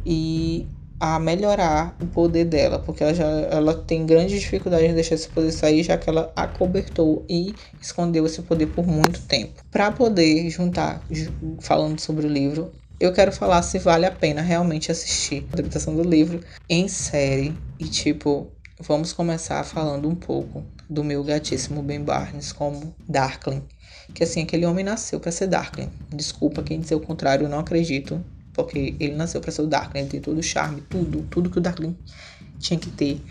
e 0.06 0.66
a 1.00 1.18
melhorar 1.18 1.96
o 2.02 2.08
poder 2.08 2.46
dela, 2.46 2.80
porque 2.80 3.04
ela 3.04 3.14
já 3.14 3.26
ela 3.26 3.74
tem 3.74 4.06
grandes 4.06 4.42
dificuldades 4.42 4.90
em 4.90 4.94
deixar 4.94 5.16
esse 5.16 5.30
poder 5.30 5.52
sair, 5.52 5.82
já 5.84 5.98
que 5.98 6.10
ela 6.10 6.32
acobertou 6.36 7.26
e 7.30 7.54
escondeu 7.82 8.26
esse 8.26 8.42
poder 8.42 8.68
por 8.68 8.86
muito 8.86 9.22
tempo. 9.22 9.64
Para 9.72 9.92
poder 9.92 10.50
juntar, 10.50 11.02
falando 11.62 12.00
sobre 12.00 12.26
o 12.26 12.30
livro, 12.30 12.72
eu 13.00 13.14
quero 13.14 13.32
falar 13.32 13.62
se 13.62 13.80
vale 13.80 14.06
a 14.06 14.12
pena 14.12 14.42
realmente 14.42 14.92
assistir 14.92 15.48
a 15.52 15.54
adaptação 15.54 15.96
do 15.96 16.04
livro 16.04 16.42
em 16.70 16.90
série 16.90 17.56
e 17.80 17.86
tipo, 17.86 18.52
vamos 18.80 19.14
começar 19.14 19.64
falando 19.64 20.10
um 20.10 20.16
pouco 20.16 20.66
do 20.90 21.04
meu 21.04 21.24
gatíssimo 21.24 21.82
Ben 21.82 22.02
Barnes 22.02 22.52
como 22.52 22.94
Darkling, 23.08 23.64
que 24.14 24.24
assim 24.24 24.42
aquele 24.42 24.66
homem 24.66 24.84
nasceu 24.84 25.20
para 25.20 25.32
ser 25.32 25.48
Darkling. 25.48 25.90
Desculpa 26.10 26.62
quem 26.62 26.82
dizer 26.82 26.96
o 26.96 27.00
contrário, 27.00 27.48
não 27.48 27.60
acredito 27.60 28.22
porque 28.64 28.96
ele 29.00 29.16
nasceu 29.16 29.42
para 29.42 29.52
ser 29.52 29.62
o 29.62 29.68
Darkling, 29.68 30.02
ele 30.02 30.10
tem 30.10 30.22
todo 30.22 30.38
o 30.38 30.44
charme, 30.44 30.82
tudo, 30.82 31.26
tudo 31.30 31.50
que 31.50 31.58
o 31.58 31.62
Darkling 31.62 31.96
tinha 32.60 32.80
que 32.80 32.90
ter, 32.90 33.22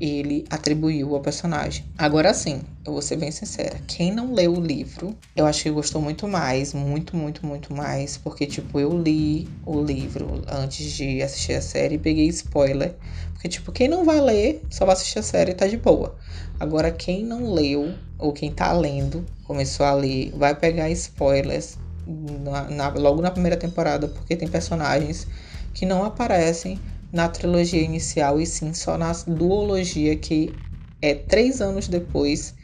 ele 0.00 0.44
atribuiu 0.50 1.14
ao 1.14 1.20
personagem. 1.20 1.84
Agora 1.96 2.32
sim, 2.34 2.60
eu 2.84 2.92
vou 2.92 3.02
ser 3.02 3.16
bem 3.16 3.30
sincera, 3.30 3.80
quem 3.86 4.12
não 4.12 4.34
leu 4.34 4.54
o 4.54 4.60
livro, 4.60 5.16
eu 5.34 5.46
acho 5.46 5.62
que 5.62 5.70
gostou 5.70 6.00
muito 6.00 6.28
mais, 6.28 6.72
muito, 6.72 7.16
muito, 7.16 7.44
muito 7.46 7.74
mais, 7.74 8.16
porque 8.16 8.46
tipo, 8.46 8.78
eu 8.78 8.96
li 8.96 9.48
o 9.64 9.82
livro 9.82 10.42
antes 10.48 10.92
de 10.92 11.22
assistir 11.22 11.54
a 11.54 11.60
série 11.60 11.96
e 11.96 11.98
peguei 11.98 12.26
spoiler, 12.28 12.94
porque 13.32 13.48
tipo, 13.48 13.72
quem 13.72 13.88
não 13.88 14.04
vai 14.04 14.20
ler, 14.20 14.62
só 14.70 14.84
vai 14.84 14.94
assistir 14.94 15.18
a 15.18 15.22
série 15.22 15.52
e 15.52 15.54
tá 15.54 15.66
de 15.66 15.76
boa. 15.76 16.16
Agora 16.58 16.90
quem 16.90 17.24
não 17.24 17.52
leu 17.52 17.94
ou 18.18 18.32
quem 18.32 18.50
tá 18.50 18.72
lendo, 18.72 19.24
começou 19.44 19.84
a 19.84 19.92
ler, 19.94 20.32
vai 20.36 20.54
pegar 20.54 20.90
spoilers 20.90 21.78
na, 22.06 22.70
na, 22.70 22.88
logo 22.90 23.20
na 23.20 23.30
primeira 23.30 23.56
temporada, 23.56 24.08
porque 24.08 24.36
tem 24.36 24.48
personagens 24.48 25.26
que 25.74 25.84
não 25.84 26.04
aparecem 26.04 26.80
na 27.12 27.28
trilogia 27.28 27.82
inicial 27.82 28.40
e 28.40 28.46
sim 28.46 28.72
só 28.72 28.96
na 28.96 29.12
duologia 29.26 30.16
que 30.16 30.60
é 31.00 31.14
três 31.14 31.60
anos 31.60 31.88
depois 31.88 32.54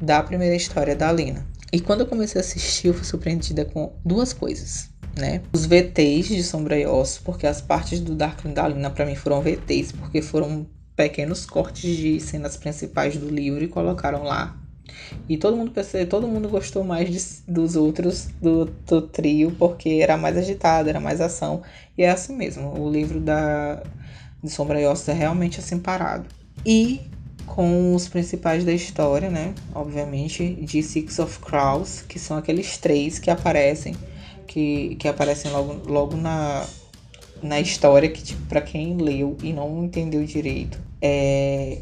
da 0.00 0.22
primeira 0.22 0.54
história 0.54 0.94
da 0.94 1.10
Lina. 1.12 1.46
E 1.72 1.80
quando 1.80 2.00
eu 2.00 2.06
comecei 2.06 2.40
a 2.40 2.44
assistir, 2.44 2.88
eu 2.88 2.94
fui 2.94 3.04
surpreendida 3.04 3.64
com 3.64 3.92
duas 4.04 4.32
coisas, 4.32 4.90
né? 5.16 5.42
Os 5.52 5.66
VTs 5.66 6.28
de 6.28 6.42
Sombra 6.42 6.78
e 6.78 6.86
Osso, 6.86 7.22
porque 7.22 7.46
as 7.46 7.60
partes 7.60 8.00
do 8.00 8.14
Darkling 8.14 8.54
da 8.54 8.66
Lina 8.68 8.90
para 8.90 9.06
mim 9.06 9.14
foram 9.14 9.42
VTs, 9.42 9.92
porque 9.92 10.20
foram 10.20 10.66
pequenos 10.96 11.46
cortes 11.46 11.96
de 11.96 12.20
cenas 12.20 12.56
principais 12.56 13.16
do 13.16 13.28
livro 13.28 13.62
e 13.62 13.68
colocaram 13.68 14.22
lá 14.22 14.59
e 15.28 15.36
todo 15.36 15.56
mundo 15.56 15.70
percebeu, 15.70 16.08
todo 16.08 16.28
mundo 16.28 16.48
gostou 16.48 16.84
mais 16.84 17.10
de, 17.10 17.52
dos 17.52 17.76
outros 17.76 18.28
do, 18.40 18.66
do, 18.86 19.02
trio, 19.02 19.54
porque 19.58 20.00
era 20.02 20.16
mais 20.16 20.36
agitado, 20.36 20.88
era 20.88 21.00
mais 21.00 21.20
ação. 21.20 21.62
E 21.96 22.02
é 22.02 22.10
assim 22.10 22.36
mesmo. 22.36 22.78
O 22.80 22.90
livro 22.90 23.20
da, 23.20 23.82
de 24.42 24.50
Sombra 24.50 24.80
e 24.80 24.86
Ossos 24.86 25.08
é 25.08 25.12
realmente 25.12 25.60
assim 25.60 25.78
parado. 25.78 26.26
E 26.64 27.00
com 27.46 27.94
os 27.94 28.08
principais 28.08 28.64
da 28.64 28.72
história, 28.72 29.28
né? 29.28 29.54
Obviamente, 29.74 30.54
de 30.54 30.82
Six 30.82 31.18
of 31.18 31.38
Crows, 31.40 32.02
que 32.02 32.18
são 32.18 32.36
aqueles 32.36 32.78
três 32.78 33.18
que 33.18 33.30
aparecem, 33.30 33.94
que, 34.46 34.96
que 34.96 35.08
aparecem 35.08 35.50
logo, 35.50 35.90
logo 35.90 36.16
na, 36.16 36.64
na 37.42 37.60
história, 37.60 38.08
que, 38.08 38.22
tipo, 38.22 38.40
pra 38.46 38.60
quem 38.60 38.96
leu 38.96 39.36
e 39.42 39.52
não 39.52 39.84
entendeu 39.84 40.24
direito, 40.24 40.80
é, 41.02 41.78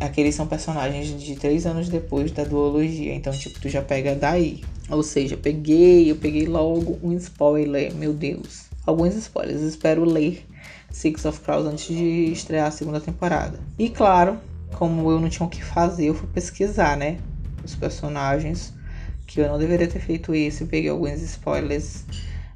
aqueles 0.00 0.34
são 0.34 0.46
personagens 0.46 1.22
de 1.22 1.36
três 1.36 1.66
anos 1.66 1.88
depois 1.88 2.32
da 2.32 2.42
duologia. 2.44 3.14
Então, 3.14 3.32
tipo, 3.32 3.60
tu 3.60 3.68
já 3.68 3.82
pega 3.82 4.14
daí. 4.14 4.64
Ou 4.88 5.02
seja, 5.02 5.36
peguei, 5.36 6.10
eu 6.10 6.16
peguei 6.16 6.46
logo 6.46 6.98
um 7.02 7.12
spoiler, 7.12 7.94
meu 7.94 8.12
Deus. 8.12 8.64
Alguns 8.84 9.14
spoilers. 9.14 9.60
Espero 9.60 10.04
ler 10.04 10.44
Six 10.90 11.24
of 11.26 11.40
Crows 11.40 11.66
antes 11.66 11.86
de 11.86 12.32
estrear 12.32 12.66
a 12.66 12.70
segunda 12.70 13.00
temporada. 13.00 13.60
E 13.78 13.88
claro, 13.88 14.38
como 14.74 15.10
eu 15.10 15.20
não 15.20 15.28
tinha 15.28 15.46
o 15.46 15.50
que 15.50 15.62
fazer, 15.62 16.06
eu 16.06 16.14
fui 16.14 16.28
pesquisar, 16.32 16.96
né? 16.96 17.18
Os 17.62 17.74
personagens. 17.74 18.72
Que 19.26 19.40
eu 19.40 19.48
não 19.48 19.58
deveria 19.58 19.86
ter 19.86 20.00
feito 20.00 20.34
isso. 20.34 20.64
Eu 20.64 20.66
peguei 20.66 20.90
alguns 20.90 21.22
spoilers 21.22 22.04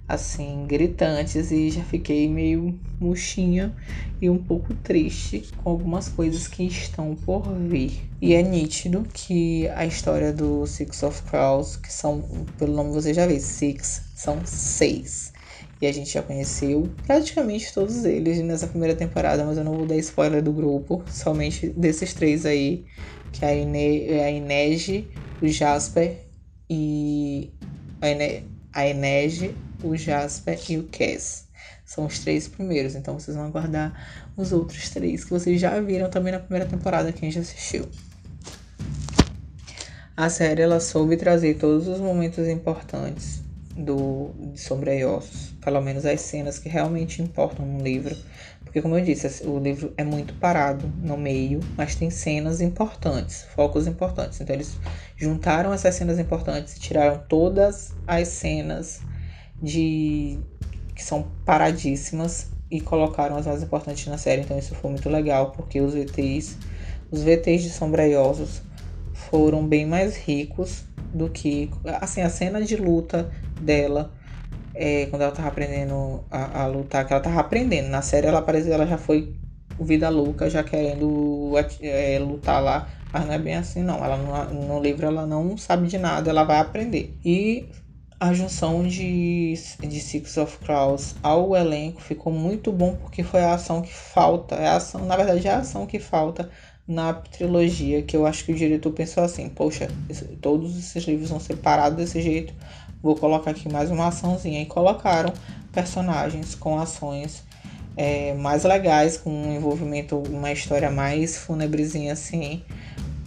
assim, 0.07 0.67
gritantes 0.67 1.51
e 1.51 1.71
já 1.71 1.83
fiquei 1.83 2.29
meio 2.29 2.79
murchinha 3.01 3.75
e 4.21 4.29
um 4.29 4.39
pouco 4.39 4.75
triste 4.75 5.49
com 5.57 5.71
algumas 5.71 6.09
coisas 6.09 6.47
que 6.47 6.65
estão 6.65 7.15
por 7.15 7.43
vir. 7.59 8.11
E 8.21 8.35
é 8.35 8.43
nítido 8.43 9.07
que 9.13 9.69
a 9.69 9.85
história 9.85 10.33
do 10.33 10.67
Six 10.67 11.03
of 11.03 11.23
Crows, 11.23 11.77
que 11.77 11.93
são, 11.93 12.23
pelo 12.59 12.75
nome 12.75 12.91
você 12.93 13.13
já 13.13 13.27
vê, 13.27 13.41
Six, 13.41 14.03
são 14.15 14.41
seis. 14.45 15.33
E 15.81 15.87
a 15.87 15.93
gente 15.93 16.11
já 16.11 16.23
conheceu 16.23 16.89
praticamente 17.07 17.73
todos 17.75 18.05
eles 18.05 18.39
nessa 18.41 18.67
primeira 18.67 18.95
temporada, 18.95 19.45
mas 19.45 19.59
eu 19.59 19.65
não 19.65 19.75
vou 19.75 19.87
dar 19.87 19.97
spoiler 19.97 20.43
do 20.43 20.53
grupo, 20.53 21.03
somente 21.09 21.69
desses 21.69 22.15
três 22.15 22.47
aí, 22.47 22.85
que 23.33 23.45
é 23.45 23.49
a, 23.49 23.55
Ine 23.55 24.21
a 24.21 24.31
Inege, 24.31 25.09
o 25.43 25.49
Jasper 25.49 26.17
e 26.71 27.51
a, 28.01 28.09
Ine 28.09 28.45
a 28.73 28.89
Inege, 28.89 29.55
o 29.85 29.97
Jasper 29.97 30.59
e 30.69 30.79
o 30.79 30.85
Cass. 30.85 31.47
São 31.85 32.07
os 32.07 32.19
três 32.19 32.49
primeiros, 32.49 32.95
então 32.95 33.19
vocês 33.19 33.37
vão 33.37 33.47
aguardar 33.47 33.93
os 34.37 34.53
outros 34.53 34.89
três 34.91 35.25
que 35.25 35.31
vocês 35.31 35.61
já 35.61 35.79
viram 35.81 36.09
também 36.09 36.33
na 36.33 36.41
primeira 36.41 36.67
temporada, 36.67 37.13
quem 37.13 37.31
já 37.31 37.41
assistiu. 37.41 37.87
A 40.17 40.31
série 40.31 40.63
ela 40.63 40.81
soube 40.81 41.17
trazer 41.17 41.55
todos 41.55 41.87
os 41.89 42.01
momentos 42.01 42.49
importantes 42.49 43.43
do 43.77 44.31
de 44.53 44.61
Sombra 44.61 44.95
e 44.95 45.05
Ossos, 45.05 45.53
pelo 45.61 45.81
menos 45.81 46.07
as 46.07 46.21
cenas 46.21 46.59
que 46.59 46.69
realmente 46.69 47.21
importam 47.21 47.67
no 47.67 47.83
livro, 47.83 48.17
porque 48.75 48.83
como 48.83 48.99
eu 48.99 49.05
disse, 49.05 49.47
o 49.47 49.57
livro 49.59 49.95
é 49.97 50.03
muito 50.03 50.35
parado 50.35 50.93
no 51.01 51.17
meio, 51.17 51.61
mas 51.77 51.95
tem 51.95 52.11
cenas 52.11 52.61
importantes, 52.61 53.45
focos 53.55 53.87
importantes. 53.87 54.41
Então 54.41 54.53
eles 54.53 54.77
juntaram 55.17 55.73
essas 55.73 55.95
cenas 55.95 56.19
importantes 56.19 56.77
e 56.77 56.81
tiraram 56.81 57.23
todas 57.29 57.93
as 58.05 58.27
cenas 58.27 59.01
de 59.65 60.39
que 60.95 61.03
são 61.03 61.27
paradíssimas 61.45 62.53
e 62.71 62.81
colocaram 62.81 63.37
as 63.37 63.47
mais 63.47 63.63
importantes 63.63 64.07
na 64.07 64.19
série. 64.19 64.43
Então 64.43 64.59
isso 64.59 64.75
foi 64.75 64.91
muito 64.91 65.09
legal, 65.09 65.51
porque 65.53 65.81
os 65.81 65.95
VTs, 65.95 66.57
os 67.11 67.23
VTs 67.23 67.63
de 67.63 67.71
Sombra 67.71 68.05
Ossos 68.21 68.63
foram 69.13 69.67
bem 69.67 69.87
mais 69.87 70.17
ricos 70.17 70.85
do 71.13 71.31
que 71.31 71.71
assim 72.01 72.23
a 72.23 72.29
cena 72.29 72.61
de 72.61 72.77
luta 72.77 73.31
dela 73.61 74.13
é, 74.75 75.07
quando 75.07 75.23
ela 75.23 75.31
tava 75.31 75.49
aprendendo 75.49 76.25
a, 76.31 76.63
a, 76.63 76.67
lutar, 76.67 77.07
que 77.07 77.13
ela 77.13 77.23
tava 77.23 77.41
aprendendo. 77.41 77.89
Na 77.89 78.03
série 78.03 78.27
ela 78.27 78.43
parece 78.43 78.71
ela 78.71 78.87
já 78.87 78.99
foi 78.99 79.35
vida 79.81 80.09
louca, 80.09 80.51
já 80.51 80.63
querendo 80.63 81.53
é, 81.81 82.19
lutar 82.19 82.63
lá, 82.63 82.89
mas 83.13 83.27
não 83.27 83.35
é 83.35 83.39
bem 83.39 83.55
assim 83.55 83.83
não. 83.83 84.05
Ela 84.05 84.17
no, 84.17 84.67
no 84.67 84.81
livro 84.81 85.07
ela 85.07 85.27
não 85.27 85.57
sabe 85.57 85.87
de 85.87 85.99
nada, 85.99 86.31
ela 86.31 86.45
vai 86.45 86.59
aprender. 86.59 87.17
E 87.25 87.69
a 88.25 88.33
junção 88.33 88.89
de, 88.89 89.53
de 89.81 90.01
Six 90.01 90.39
of 90.39 90.59
Crows 90.59 91.15
ao 91.23 91.55
elenco 91.55 92.01
ficou 92.01 92.33
muito 92.33 92.73
bom 92.73 92.97
porque 92.97 93.23
foi 93.23 93.43
a 93.43 93.53
ação 93.53 93.83
que 93.83 93.93
falta, 93.93 94.55
é 94.55 94.67
ação, 94.67 95.05
na 95.05 95.15
verdade 95.15 95.47
é 95.47 95.51
a 95.53 95.59
ação 95.59 95.87
que 95.87 95.99
falta 95.99 96.49
na 96.89 97.13
trilogia, 97.13 98.01
que 98.03 98.17
eu 98.17 98.25
acho 98.25 98.47
que 98.47 98.53
o 98.53 98.55
diretor 98.55 98.93
pensou 98.93 99.23
assim, 99.23 99.51
poxa, 99.51 99.89
esse, 100.09 100.25
todos 100.37 100.79
esses 100.79 101.05
livros 101.05 101.29
vão 101.29 101.39
ser 101.39 101.57
parados 101.57 101.99
desse 101.99 102.23
jeito, 102.23 102.55
vou 103.03 103.15
colocar 103.15 103.51
aqui 103.51 103.71
mais 103.71 103.91
uma 103.91 104.09
açãozinha. 104.09 104.63
E 104.63 104.67
colocaram 104.67 105.31
personagens 105.71 106.55
com 106.55 106.79
ações 106.79 107.45
é, 107.95 108.33
mais 108.35 108.65
legais, 108.65 109.19
com 109.19 109.31
um 109.31 109.55
envolvimento, 109.55 110.17
uma 110.17 110.51
história 110.51 110.91
mais 110.91 111.37
funebrezinha 111.37 112.15
assim, 112.15 112.63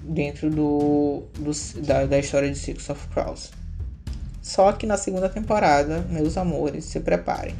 dentro 0.03 0.49
do, 0.49 1.23
do 1.37 1.51
da, 1.83 2.05
da 2.05 2.17
história 2.17 2.49
de 2.49 2.57
Six 2.57 2.89
of 2.89 3.07
Crows. 3.09 3.51
Só 4.47 4.71
que 4.71 4.87
na 4.87 4.95
segunda 4.95 5.27
temporada, 5.27 6.05
meus 6.09 6.37
amores, 6.37 6.85
se 6.85 7.01
preparem 7.01 7.53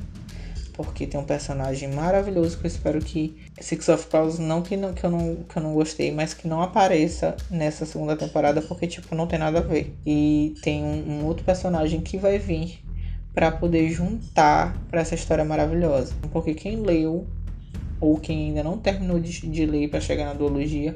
porque 0.72 1.08
tem 1.08 1.20
um 1.20 1.24
personagem 1.24 1.90
maravilhoso 1.90 2.60
que 2.60 2.66
eu 2.66 2.68
espero 2.68 3.00
que 3.00 3.36
Six 3.60 3.90
of 3.90 4.06
Crows 4.06 4.38
não 4.38 4.62
que, 4.62 4.78
não 4.78 4.94
que 4.94 5.04
eu 5.04 5.10
não 5.10 5.36
que 5.38 5.58
eu 5.58 5.64
não 5.64 5.74
gostei, 5.74 6.12
mas 6.12 6.36
que 6.36 6.48
não 6.48 6.62
apareça 6.62 7.36
nessa 7.50 7.84
segunda 7.84 8.16
temporada 8.16 8.62
porque 8.62 8.86
tipo 8.86 9.16
não 9.16 9.26
tem 9.26 9.40
nada 9.40 9.58
a 9.58 9.62
ver. 9.62 9.94
E 10.06 10.54
tem 10.62 10.84
um, 10.84 11.10
um 11.10 11.26
outro 11.26 11.44
personagem 11.44 12.00
que 12.00 12.16
vai 12.16 12.38
vir 12.38 12.80
para 13.34 13.52
poder 13.52 13.90
juntar 13.90 14.78
para 14.90 15.02
essa 15.02 15.16
história 15.16 15.44
maravilhosa. 15.44 16.14
Porque 16.32 16.54
quem 16.54 16.78
leu 16.84 17.26
ou 18.00 18.18
quem 18.20 18.50
ainda 18.50 18.64
não 18.64 18.78
terminou 18.78 19.20
de, 19.20 19.48
de 19.48 19.66
ler 19.66 19.90
para 19.90 20.00
chegar 20.00 20.26
na 20.26 20.34
duologia 20.34 20.96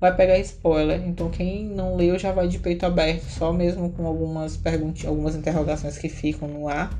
vai 0.00 0.14
pegar 0.16 0.38
spoiler. 0.38 1.06
Então 1.06 1.30
quem 1.30 1.66
não 1.66 1.96
leu 1.96 2.18
já 2.18 2.32
vai 2.32 2.48
de 2.48 2.58
peito 2.58 2.86
aberto, 2.86 3.24
só 3.24 3.52
mesmo 3.52 3.90
com 3.90 4.06
algumas 4.06 4.56
perguntas, 4.56 5.04
algumas 5.04 5.36
interrogações 5.36 5.98
que 5.98 6.08
ficam 6.08 6.48
no 6.48 6.68
ar 6.68 6.90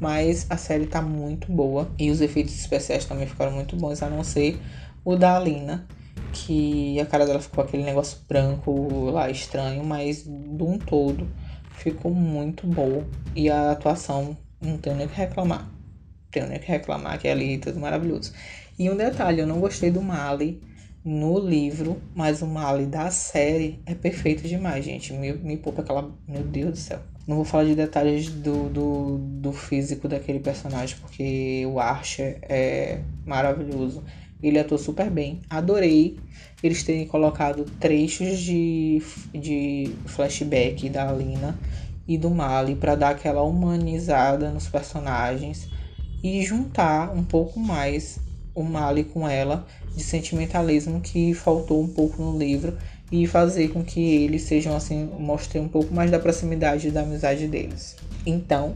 mas 0.00 0.46
a 0.50 0.56
série 0.56 0.86
tá 0.86 1.00
muito 1.00 1.50
boa. 1.50 1.90
E 1.98 2.10
os 2.10 2.20
efeitos 2.20 2.54
especiais 2.54 3.04
também 3.04 3.26
ficaram 3.26 3.52
muito 3.52 3.76
bons, 3.76 4.02
a 4.02 4.10
não 4.10 4.24
ser 4.24 4.60
o 5.04 5.16
da 5.16 5.36
Alina, 5.36 5.86
que 6.32 7.00
a 7.00 7.06
cara 7.06 7.26
dela 7.26 7.40
ficou 7.40 7.64
aquele 7.64 7.84
negócio 7.84 8.18
branco 8.28 9.10
lá 9.10 9.30
estranho, 9.30 9.84
mas 9.84 10.24
de 10.24 10.62
um 10.62 10.78
todo 10.78 11.28
ficou 11.70 12.12
muito 12.12 12.66
boa. 12.66 13.06
E 13.34 13.50
a 13.50 13.72
atuação, 13.72 14.36
não 14.60 14.78
tenho 14.78 14.96
nem 14.96 15.06
o 15.06 15.08
que 15.08 15.16
reclamar. 15.16 15.68
Tenho 16.30 16.48
nem 16.48 16.58
o 16.58 16.60
que 16.60 16.68
reclamar, 16.68 17.18
que 17.18 17.28
é 17.28 17.32
ali 17.32 17.58
tudo 17.58 17.80
maravilhoso. 17.80 18.32
E 18.78 18.90
um 18.90 18.96
detalhe, 18.96 19.40
eu 19.40 19.46
não 19.46 19.60
gostei 19.60 19.90
do 19.90 20.02
Mali 20.02 20.60
no 21.04 21.38
livro, 21.38 22.00
mas 22.14 22.40
o 22.40 22.46
Mali 22.46 22.86
da 22.86 23.10
série 23.10 23.78
é 23.84 23.94
perfeito 23.94 24.48
demais, 24.48 24.84
gente. 24.84 25.12
Me, 25.12 25.32
me 25.34 25.56
poupa 25.56 25.82
aquela. 25.82 26.10
Meu 26.26 26.42
Deus 26.42 26.70
do 26.70 26.78
céu. 26.78 27.00
Não 27.26 27.36
vou 27.36 27.44
falar 27.44 27.64
de 27.64 27.74
detalhes 27.74 28.28
do, 28.30 28.68
do, 28.68 29.18
do 29.18 29.52
físico 29.52 30.08
daquele 30.08 30.40
personagem, 30.40 30.96
porque 31.00 31.64
o 31.66 31.78
Archer 31.78 32.38
é 32.42 33.00
maravilhoso. 33.26 34.02
Ele 34.42 34.58
atuou 34.58 34.78
super 34.78 35.10
bem. 35.10 35.40
Adorei 35.48 36.18
eles 36.62 36.82
terem 36.82 37.06
colocado 37.06 37.64
trechos 37.78 38.38
de, 38.38 39.02
de 39.34 39.90
flashback 40.06 40.88
da 40.88 41.08
Alina 41.08 41.58
e 42.08 42.16
do 42.16 42.30
Mali 42.30 42.74
para 42.74 42.94
dar 42.94 43.10
aquela 43.10 43.42
humanizada 43.42 44.50
nos 44.50 44.66
personagens 44.66 45.68
e 46.22 46.42
juntar 46.42 47.14
um 47.14 47.22
pouco 47.22 47.60
mais 47.60 48.18
o 48.54 48.62
Mali 48.62 49.04
com 49.04 49.28
ela 49.28 49.66
de 49.94 50.02
sentimentalismo 50.02 51.00
que 51.00 51.34
faltou 51.34 51.82
um 51.82 51.88
pouco 51.88 52.22
no 52.22 52.38
livro 52.38 52.76
e 53.10 53.26
fazer 53.26 53.68
com 53.68 53.84
que 53.84 54.00
eles 54.00 54.42
sejam 54.42 54.74
assim, 54.74 55.08
mostrem 55.18 55.62
um 55.62 55.68
pouco 55.68 55.94
mais 55.94 56.10
da 56.10 56.18
proximidade 56.18 56.90
da 56.90 57.02
amizade 57.02 57.46
deles. 57.46 57.96
Então, 58.26 58.74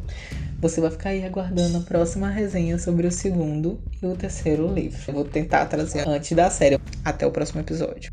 você 0.60 0.80
vai 0.80 0.90
ficar 0.90 1.10
aí 1.10 1.24
aguardando 1.24 1.78
a 1.78 1.80
próxima 1.80 2.28
resenha 2.28 2.78
sobre 2.78 3.06
o 3.06 3.12
segundo 3.12 3.80
e 4.02 4.06
o 4.06 4.14
terceiro 4.14 4.72
livro. 4.72 4.98
Eu 5.08 5.14
vou 5.14 5.24
tentar 5.24 5.66
trazer 5.66 6.06
antes 6.06 6.32
da 6.32 6.50
série. 6.50 6.78
Até 7.04 7.26
o 7.26 7.30
próximo 7.30 7.60
episódio. 7.60 8.12